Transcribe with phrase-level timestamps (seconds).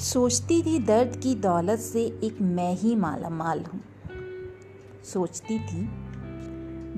[0.00, 3.80] सोचती थी दर्द की दौलत से एक मैं ही माला माल हूँ।
[5.04, 5.82] सोचती थी,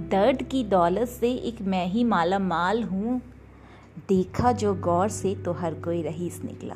[0.08, 3.22] दर्द की दौलत से एक मैं ही माला माल हूँ।
[4.08, 6.75] देखा जो गौर से तो हर कोई रहीस निकला।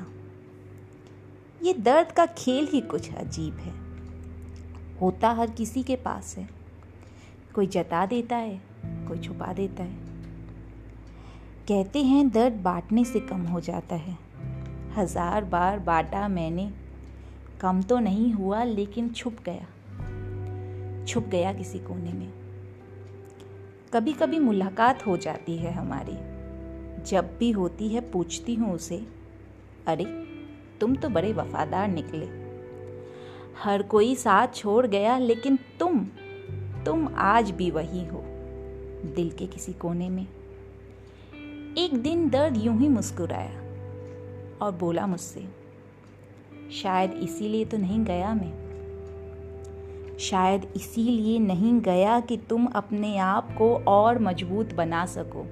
[1.62, 3.75] ये दर्द का खेल ही कुछ अजीब है।
[5.00, 6.49] होता हर किसी के पास है।
[7.54, 9.96] कोई जता देता है, कोई छुपा देता है।
[11.68, 14.27] कहते हैं दर्द बांटने से कम हो जाता है।
[14.96, 16.73] हज़ार बार बाटा मैंने।
[17.61, 19.67] कम तो नहीं हुआ, लेकिन छुप गया।
[21.04, 22.32] छुप गया किसी कोने में।
[23.95, 26.37] कभी कभी मुलाकात हो जाती है हमारी।
[27.04, 29.07] जब भी होती है, पूछती हूँ उसे,
[29.87, 30.04] अरे,
[30.81, 32.27] तुम तो बड़े वफादार निकले।
[33.62, 36.06] हर कोई साथ छोड़ गया, लेकिन तुम
[36.87, 38.23] तुम आज भी वही हो,
[39.17, 40.27] दिल के किसी कोने में।
[41.79, 43.66] एक दिन दर्द यूँ ही मुस्कुराया।
[44.62, 45.47] और बोला मुझसे,
[46.73, 48.53] शायद इसीलिए तो नहीं गया मैं।
[50.21, 55.45] शायद इसीलिए नहीं गया कि तुम अपने आप को और मज़बूत बना सको।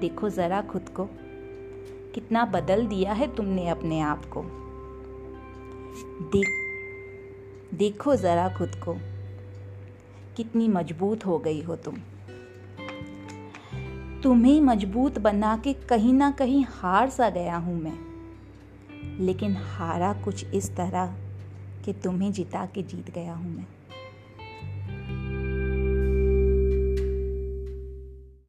[0.00, 1.08] देखो ज़रा खुद को,
[2.14, 4.42] कितना बदल दिया है तुमने अपने आप को।
[6.32, 6.48] देख,
[7.74, 8.94] देखो ज़रा खुद को,
[10.36, 11.94] कितनी मज़बूत हो गई हो तुम।
[14.24, 17.98] तुम्हें मज़बूत बना के कहीं ना कहीं हार सा गया हूँ मैं।
[19.20, 21.14] लेकिन हारा कुछ इस तरह
[21.84, 23.66] कि तुम्हें जिता के जीत गया हूँ मैं।